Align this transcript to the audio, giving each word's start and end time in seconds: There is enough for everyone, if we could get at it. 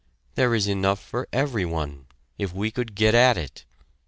There 0.33 0.55
is 0.55 0.65
enough 0.65 0.99
for 0.99 1.27
everyone, 1.31 2.07
if 2.39 2.51
we 2.51 2.71
could 2.71 2.95
get 2.95 3.13
at 3.13 3.37
it. 3.37 3.65